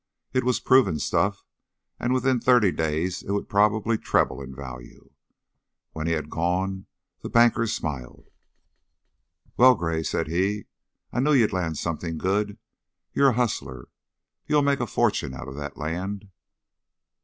[0.33, 1.45] It was proven stuff
[1.99, 5.11] and within thirty days it would probably treble in value.
[5.93, 6.87] When he had gone,
[7.21, 8.31] the banker smiled.
[9.57, 10.65] "Well, Gray," said he,
[11.13, 12.57] "I knew you'd land something good.
[13.13, 13.89] You're a hustler.
[14.47, 16.29] You'll make a fortune out of that land."